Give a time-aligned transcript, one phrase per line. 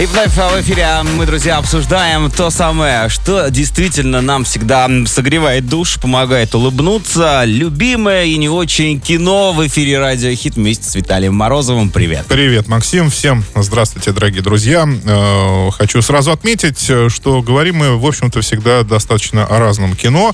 [0.00, 5.98] И вновь в эфире мы, друзья, обсуждаем то самое, что действительно нам всегда согревает душ,
[6.00, 7.42] помогает улыбнуться.
[7.44, 11.90] Любимое и не очень кино в эфире Радио Хит вместе с Виталием Морозовым.
[11.90, 12.24] Привет.
[12.28, 13.10] Привет, Максим.
[13.10, 14.88] Всем здравствуйте, дорогие друзья.
[15.04, 20.32] Э, хочу сразу отметить, э, что говорим мы, в общем-то, всегда достаточно о разном кино.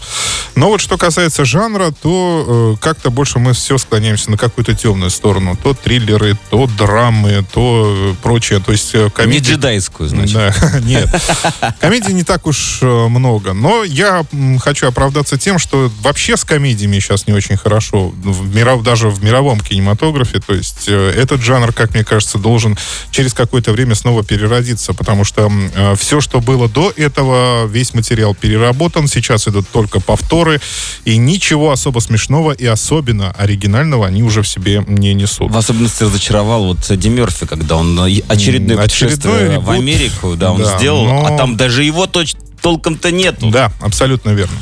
[0.54, 5.10] Но вот что касается жанра, то э, как-то больше мы все склоняемся на какую-то темную
[5.10, 5.58] сторону.
[5.60, 8.62] То триллеры, то драмы, то прочее.
[8.64, 10.34] То есть комедии джедайскую, значит.
[10.34, 11.08] Да, нет.
[11.80, 13.52] Комедий не так уж э, много.
[13.52, 14.24] Но я
[14.60, 18.08] хочу оправдаться тем, что вообще с комедиями сейчас не очень хорошо.
[18.08, 20.40] В миров, даже в мировом кинематографе.
[20.40, 22.76] То есть э, этот жанр, как мне кажется, должен
[23.10, 24.92] через какое-то время снова переродиться.
[24.92, 29.08] Потому что э, все, что было до этого, весь материал переработан.
[29.08, 30.60] Сейчас идут только повторы.
[31.04, 35.50] И ничего особо смешного и особенно оригинального они уже в себе не несут.
[35.50, 40.62] В особенности разочаровал вот Эдди Мерфи, когда он очередное путешествие Очередной в Америку, да, он
[40.62, 41.26] да, сделал, но...
[41.26, 43.50] а там даже его точно толком-то нету.
[43.50, 44.56] Да, абсолютно верно.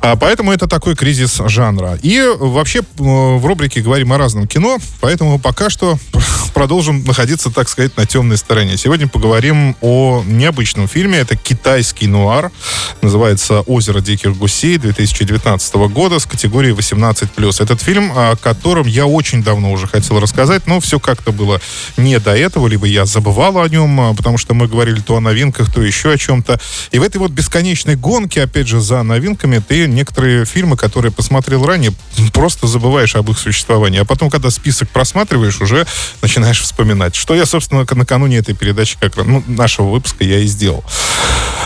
[0.00, 1.98] А, поэтому это такой кризис жанра.
[2.02, 5.98] И вообще в рубрике говорим о разном кино, поэтому пока что
[6.54, 8.76] продолжим находиться, так сказать, на темной стороне.
[8.76, 11.18] Сегодня поговорим о необычном фильме.
[11.18, 12.52] Это китайский нуар.
[13.04, 17.62] Называется «Озеро диких гусей» 2019 года с категорией 18+.
[17.62, 21.60] Этот фильм, о котором я очень давно уже хотел рассказать, но все как-то было
[21.98, 25.20] не до этого, либо я забывал о нем, а, потому что мы говорили то о
[25.20, 26.58] новинках, то еще о чем-то.
[26.92, 31.66] И в этой вот бесконечной гонке, опять же, за новинками, ты некоторые фильмы, которые посмотрел
[31.66, 31.92] ранее,
[32.32, 34.00] просто забываешь об их существовании.
[34.00, 35.86] А потом, когда список просматриваешь, уже
[36.22, 37.14] начинаешь вспоминать.
[37.14, 40.82] Что я, собственно, накануне этой передачи, как ну, нашего выпуска, я и сделал.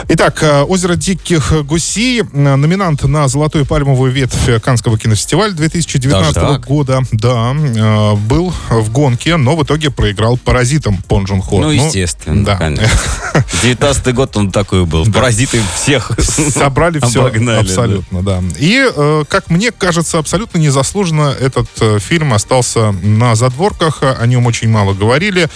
[0.08, 1.27] Итак, э, «Озеро диких
[1.64, 7.02] гусей», э, номинант на «Золотую пальмовую ветвь» Канского кинофестиваля 2019 года.
[7.12, 11.60] Да, э, был в гонке, но в итоге проиграл «Паразитам» Пон Джун Хо.
[11.60, 12.56] Ну, естественно, да.
[12.56, 12.88] конечно.
[13.62, 15.10] 19 год он такой был.
[15.10, 18.42] «Паразиты» всех Собрали все абсолютно, да.
[18.58, 18.84] И,
[19.28, 21.68] как мне кажется, абсолютно незаслуженно этот
[22.02, 24.02] фильм остался на задворках.
[24.02, 25.48] О нем очень мало говорили.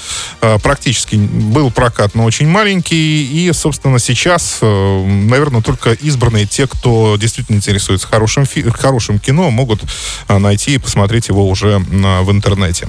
[0.62, 3.24] Практически был прокат, но очень маленький.
[3.24, 5.02] И, собственно, сейчас э,
[5.32, 9.80] наверное, только избранные те, кто действительно интересуется хорошим, хорошим кино, могут
[10.28, 12.88] э, найти и посмотреть его уже в интернете.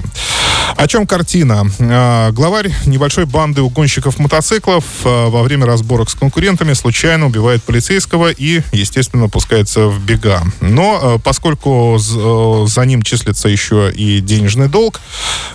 [0.76, 1.66] О чем картина?
[1.78, 8.62] Э, главарь небольшой банды угонщиков мотоциклов во время разборок с конкурентами случайно убивает полицейского и,
[8.72, 10.42] естественно, пускается в бега.
[10.60, 15.00] Но поскольку за ним числится еще и денежный долг,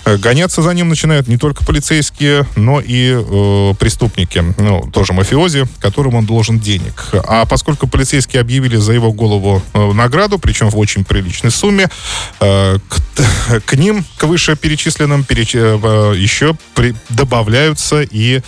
[0.06, 6.26] гоняться за ним начинают не только полицейские, но и преступники, ну, тоже мафиози, которым он
[6.26, 7.09] должен денег.
[7.14, 11.90] А поскольку полицейские объявили за его голову э, награду, причем в очень приличной сумме,
[12.40, 15.56] э, к, к ним, к вышеперечисленным, переч...
[15.56, 16.96] Э, еще при...
[17.10, 18.42] добавляются и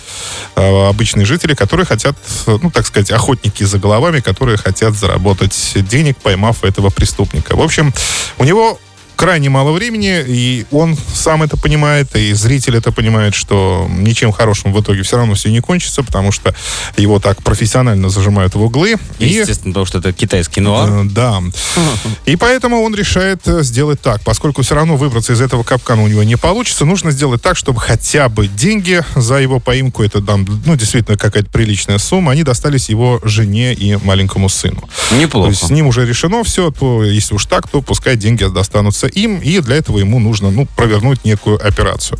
[0.54, 6.64] обычные жители, которые хотят, ну, так сказать, охотники за головами, которые хотят заработать денег, поймав
[6.64, 7.56] этого преступника.
[7.56, 7.92] В общем,
[8.38, 8.78] у него
[9.22, 14.72] крайне мало времени, и он сам это понимает, и зритель это понимает, что ничем хорошим
[14.72, 16.52] в итоге все равно все не кончится, потому что
[16.96, 18.96] его так профессионально зажимают в углы.
[19.20, 20.90] Естественно, и, потому что это китайский нуар.
[20.90, 21.40] Э, да.
[22.26, 24.22] И поэтому он решает э, сделать так.
[24.22, 27.78] Поскольку все равно выбраться из этого капкана у него не получится, нужно сделать так, чтобы
[27.78, 32.88] хотя бы деньги за его поимку, это там, ну, действительно какая-то приличная сумма, они достались
[32.88, 34.82] его жене и маленькому сыну.
[35.12, 35.46] Неплохо.
[35.46, 39.11] То есть с ним уже решено все, то, если уж так, то пускай деньги достанутся
[39.12, 42.18] им, и для этого ему нужно ну, провернуть некую операцию.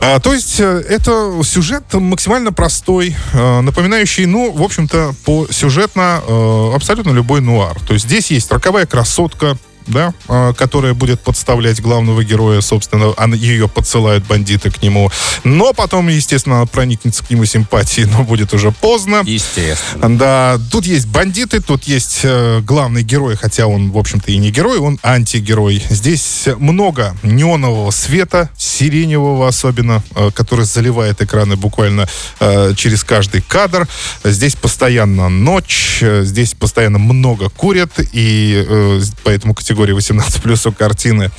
[0.00, 6.22] А, то есть э, это сюжет максимально простой, э, напоминающий, ну, в общем-то, по сюжетно
[6.26, 7.80] э, абсолютно любой нуар.
[7.80, 9.56] То есть здесь есть роковая красотка,
[9.86, 15.10] да, а, которая будет подставлять главного героя, собственно, ее подсылают бандиты к нему.
[15.44, 19.22] Но потом, естественно, проникнется к нему симпатией, но будет уже поздно.
[19.24, 20.18] Естественно.
[20.18, 24.50] Да, тут есть бандиты, тут есть э, главный герой, хотя он, в общем-то, и не
[24.50, 25.82] герой, он антигерой.
[25.88, 32.08] Здесь много неонового света, сиреневого особенно, э, который заливает экраны буквально
[32.40, 33.86] э, через каждый кадр.
[34.24, 41.30] Здесь постоянно ночь, здесь постоянно много курят, и поэтому категория категории 18 плюс у картины.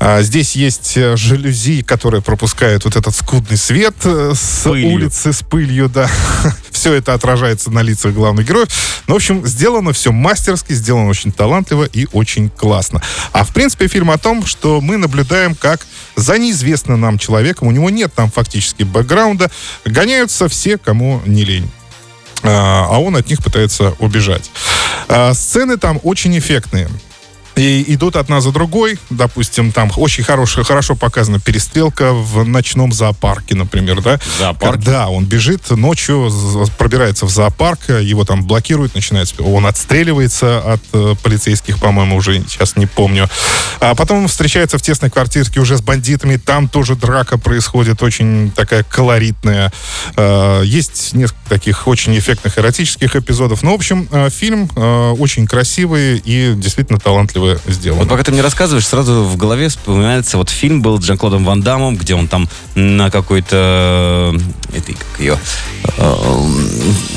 [0.00, 4.94] А, здесь есть э, жалюзи, которые пропускают вот этот скудный свет э, с пылью.
[4.94, 6.10] улицы, с пылью, да.
[6.70, 8.68] все это отражается на лицах главных героев.
[9.06, 13.02] Ну, в общем, сделано все мастерски, сделано очень талантливо и очень классно.
[13.32, 15.86] А в принципе фильм о том, что мы наблюдаем, как
[16.16, 19.50] за неизвестным нам человеком, у него нет там фактически бэкграунда,
[19.84, 21.70] гоняются все, кому не лень
[22.42, 24.50] а, а он от них пытается убежать.
[25.08, 26.88] А, сцены там очень эффектные.
[27.62, 28.98] И идут одна за другой.
[29.10, 34.18] Допустим, там очень хорошая, хорошо показана перестрелка в ночном зоопарке, например, да?
[34.38, 34.80] Зоопарк?
[34.82, 36.30] Да, он бежит ночью,
[36.76, 42.76] пробирается в зоопарк, его там блокируют, начинается, он отстреливается от э, полицейских, по-моему, уже сейчас
[42.76, 43.28] не помню.
[43.80, 48.82] А потом встречается в тесной квартирке уже с бандитами, там тоже драка происходит, очень такая
[48.82, 49.72] колоритная.
[50.16, 53.62] Э, есть несколько таких очень эффектных эротических эпизодов.
[53.62, 58.02] Ну, в общем, э, фильм э, очень красивый и действительно талантливый сделано.
[58.02, 61.62] Вот пока ты мне рассказываешь, сразу в голове вспоминается, вот фильм был с Жан-Клодом Ван
[61.62, 65.38] Дамом, где он там на какой-то, э, этой, как ее,
[65.96, 66.14] э,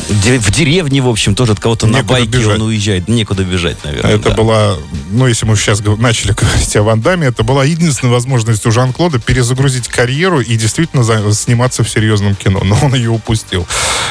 [0.10, 2.60] в деревне, в общем, тоже от кого-то на байке бежать.
[2.60, 3.08] он уезжает.
[3.08, 4.16] Некуда бежать, наверное.
[4.16, 4.36] Это да.
[4.36, 4.76] была,
[5.12, 9.20] ну, если мы сейчас начали говорить о Ван Даме, это была единственная возможность у Жан-Клода
[9.20, 11.04] перезагрузить карьеру и действительно
[11.34, 12.62] сниматься в серьезном кино.
[12.64, 13.68] Но он ее упустил.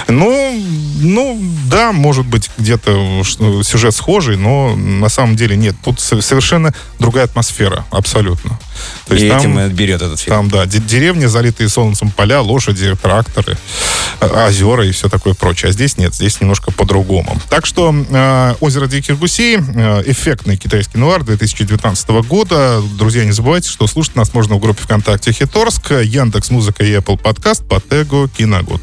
[0.08, 0.62] Ну,
[1.00, 1.40] ну,
[1.70, 3.22] да, может быть, где-то
[3.62, 5.74] сюжет схожий, но на самом деле нет.
[5.82, 8.58] Тут совершенно другая атмосфера, абсолютно.
[9.06, 10.36] То есть и там, этим и берет этот фильм.
[10.36, 13.56] Там, да, деревни, залитые солнцем поля, лошади, тракторы,
[14.20, 15.70] а, озера и все такое прочее.
[15.70, 17.38] А здесь нет, здесь немножко по-другому.
[17.48, 22.82] Так что э, «Озеро диких гусей» э, эффектный китайский нуар 2019 года.
[22.98, 27.18] Друзья, не забывайте, что слушать нас можно в группе ВКонтакте Хиторск, Яндекс Музыка и Apple
[27.18, 28.82] Подкаст по тегу Киногуд.